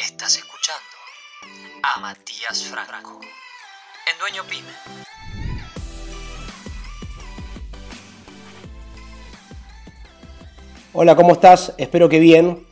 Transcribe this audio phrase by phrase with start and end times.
[0.00, 0.80] Estás escuchando
[1.82, 4.68] a Matías Franco en Dueño Pyme.
[10.92, 11.74] Hola, ¿cómo estás?
[11.78, 12.64] Espero que bien.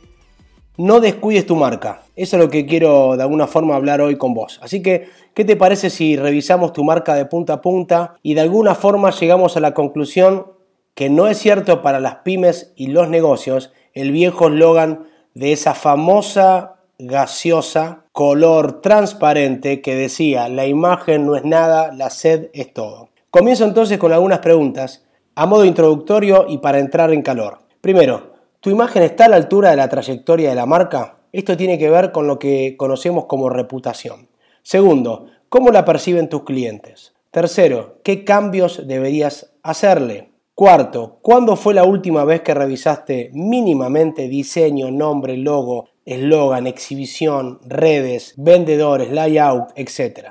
[0.77, 2.03] No descuides tu marca.
[2.15, 4.59] Eso es lo que quiero de alguna forma hablar hoy con vos.
[4.63, 8.41] Así que, ¿qué te parece si revisamos tu marca de punta a punta y de
[8.41, 10.53] alguna forma llegamos a la conclusión
[10.95, 15.75] que no es cierto para las pymes y los negocios el viejo eslogan de esa
[15.75, 23.09] famosa gaseosa color transparente que decía la imagen no es nada, la sed es todo.
[23.29, 25.05] Comienzo entonces con algunas preguntas
[25.35, 27.59] a modo introductorio y para entrar en calor.
[27.81, 31.17] Primero, ¿tu imagen está a la altura de la trayectoria de la marca?
[31.31, 34.29] Esto tiene que ver con lo que conocemos como reputación.
[34.63, 37.13] Segundo, ¿cómo la perciben tus clientes?
[37.29, 40.31] Tercero, ¿qué cambios deberías hacerle?
[40.55, 48.33] Cuarto, ¿cuándo fue la última vez que revisaste mínimamente diseño, nombre, logo, eslogan, exhibición, redes,
[48.37, 50.29] vendedores, layout, etc.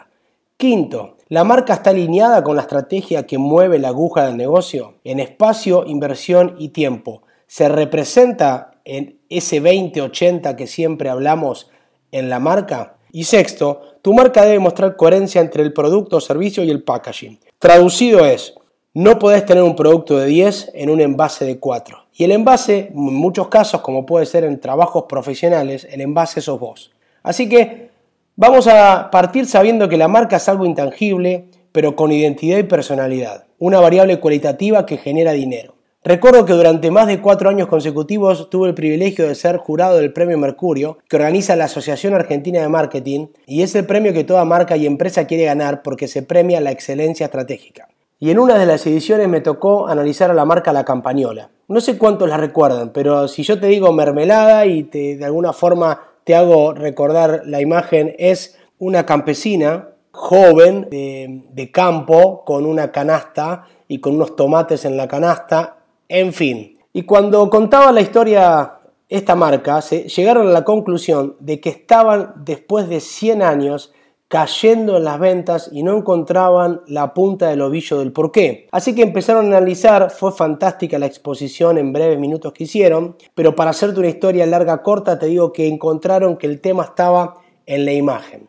[0.56, 4.94] Quinto, ¿la marca está alineada con la estrategia que mueve la aguja del negocio?
[5.04, 7.22] En espacio, inversión y tiempo.
[7.46, 11.70] ¿Se representa en ese 20-80 que siempre hablamos
[12.10, 12.96] en la marca?
[13.12, 17.38] Y sexto, tu marca debe mostrar coherencia entre el producto servicio y el packaging.
[17.58, 18.54] Traducido es,
[18.94, 22.05] no podés tener un producto de 10 en un envase de 4.
[22.18, 26.58] Y el envase, en muchos casos, como puede ser en trabajos profesionales, el envase sos
[26.58, 26.90] vos.
[27.22, 27.90] Así que
[28.36, 33.44] vamos a partir sabiendo que la marca es algo intangible, pero con identidad y personalidad.
[33.58, 35.74] Una variable cualitativa que genera dinero.
[36.04, 40.12] Recuerdo que durante más de cuatro años consecutivos tuve el privilegio de ser jurado del
[40.14, 44.44] Premio Mercurio, que organiza la Asociación Argentina de Marketing, y es el premio que toda
[44.46, 47.88] marca y empresa quiere ganar porque se premia la excelencia estratégica.
[48.18, 51.50] Y en una de las ediciones me tocó analizar a la marca La Campañola.
[51.68, 55.52] No sé cuántos la recuerdan, pero si yo te digo mermelada y te, de alguna
[55.52, 63.66] forma te hago recordar la imagen, es una campesina joven de, campo con una canasta
[63.86, 65.76] y con unos tomates en la canasta,
[66.08, 66.78] en fin.
[66.94, 68.78] Y cuando contaba la historia
[69.10, 73.92] esta marca, se llegaron a la conclusión de que estaban después de 100 años
[74.28, 78.66] cayendo en las ventas y no encontraban la punta del ovillo del por qué.
[78.72, 83.54] Así que empezaron a analizar, fue fantástica la exposición en breves minutos que hicieron, pero
[83.54, 87.84] para hacerte una historia larga corta te digo que encontraron que el tema estaba en
[87.84, 88.48] la imagen.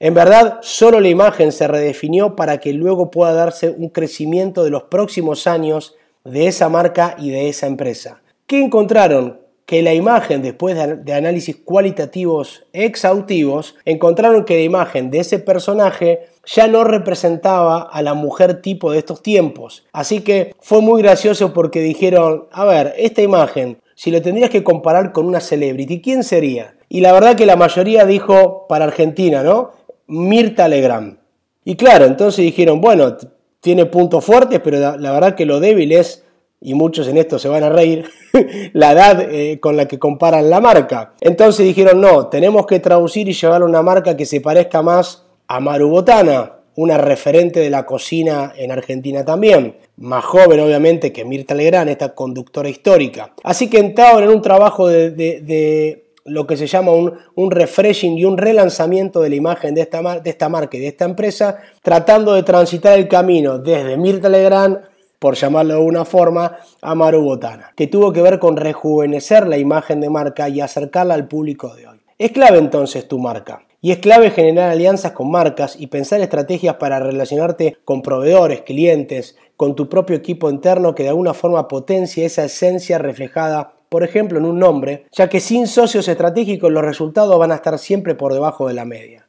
[0.00, 4.70] En verdad, solo la imagen se redefinió para que luego pueda darse un crecimiento de
[4.70, 5.94] los próximos años
[6.24, 8.20] de esa marca y de esa empresa.
[8.48, 9.41] ¿Qué encontraron?
[9.72, 16.26] Que la imagen, después de análisis cualitativos exhaustivos, encontraron que la imagen de ese personaje
[16.44, 19.86] ya no representaba a la mujer tipo de estos tiempos.
[19.94, 24.62] Así que fue muy gracioso porque dijeron, a ver, esta imagen, si lo tendrías que
[24.62, 26.74] comparar con una celebrity, ¿quién sería?
[26.90, 29.70] Y la verdad que la mayoría dijo para Argentina, ¿no?
[30.06, 31.16] Mirta Legrand.
[31.64, 33.16] Y claro, entonces dijeron, bueno,
[33.62, 36.26] tiene puntos fuertes, pero la verdad que lo débil es
[36.62, 38.04] y muchos en esto se van a reír,
[38.72, 41.12] la edad eh, con la que comparan la marca.
[41.20, 45.60] Entonces dijeron, no, tenemos que traducir y llevar una marca que se parezca más a
[45.60, 51.90] Marubotana, una referente de la cocina en Argentina también, más joven obviamente que Mirta Legrand,
[51.90, 53.32] esta conductora histórica.
[53.42, 58.24] Así que entraron en un trabajo de, lo que se llama un, un, refreshing y
[58.24, 62.32] un relanzamiento de la imagen de esta, de esta marca y de esta empresa, tratando
[62.32, 64.91] de transitar el camino desde Mirta Legrand
[65.22, 70.00] por llamarlo de una forma, a Botana, que tuvo que ver con rejuvenecer la imagen
[70.00, 72.00] de marca y acercarla al público de hoy.
[72.18, 73.64] Es clave entonces tu marca.
[73.80, 79.36] Y es clave generar alianzas con marcas y pensar estrategias para relacionarte con proveedores, clientes,
[79.56, 84.40] con tu propio equipo interno que de alguna forma potencie esa esencia reflejada, por ejemplo,
[84.40, 88.32] en un nombre, ya que sin socios estratégicos los resultados van a estar siempre por
[88.32, 89.28] debajo de la media.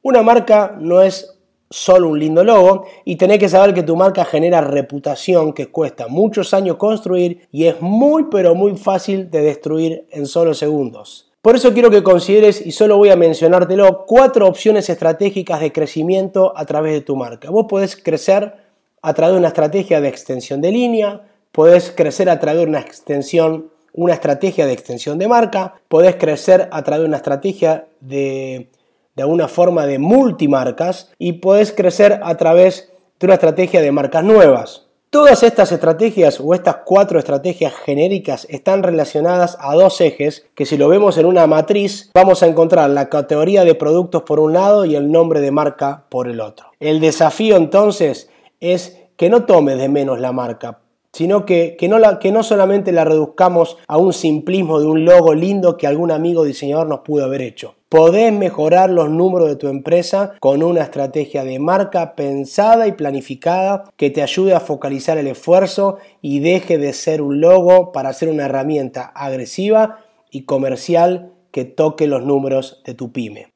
[0.00, 1.35] Una marca no es
[1.70, 6.08] solo un lindo logo y tenés que saber que tu marca genera reputación que cuesta
[6.08, 11.30] muchos años construir y es muy pero muy fácil de destruir en solo segundos.
[11.42, 16.52] Por eso quiero que consideres, y solo voy a mencionártelo, cuatro opciones estratégicas de crecimiento
[16.56, 17.50] a través de tu marca.
[17.50, 18.54] Vos podés crecer
[19.00, 21.22] a través de una estrategia de extensión de línea,
[21.52, 26.68] podés crecer a través de una extensión una estrategia de extensión de marca, podés crecer
[26.70, 28.68] a través de una estrategia de,
[29.16, 34.22] de alguna forma de multimarcas y podés crecer a través de una estrategia de marcas
[34.22, 34.86] nuevas.
[35.08, 40.76] Todas estas estrategias o estas cuatro estrategias genéricas están relacionadas a dos ejes que si
[40.76, 44.84] lo vemos en una matriz vamos a encontrar la categoría de productos por un lado
[44.84, 46.66] y el nombre de marca por el otro.
[46.80, 48.28] El desafío entonces
[48.60, 50.80] es que no tomes de menos la marca,
[51.12, 55.32] sino que, que, no que no solamente la reduzcamos a un simplismo de un logo
[55.32, 57.75] lindo que algún amigo diseñador nos pudo haber hecho.
[57.88, 63.84] Podés mejorar los números de tu empresa con una estrategia de marca pensada y planificada
[63.96, 68.28] que te ayude a focalizar el esfuerzo y deje de ser un logo para ser
[68.28, 70.00] una herramienta agresiva
[70.32, 73.52] y comercial que toque los números de tu pyme.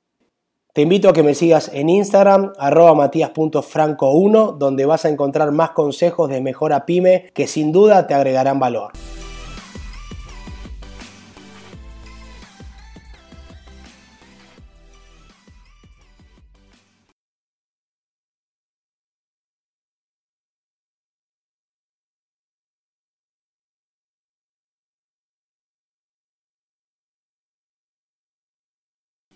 [0.73, 5.71] Te invito a que me sigas en Instagram, arroba matías.franco1, donde vas a encontrar más
[5.71, 8.93] consejos de mejora pyme que sin duda te agregarán valor.